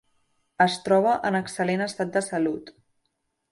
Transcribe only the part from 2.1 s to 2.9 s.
de salut.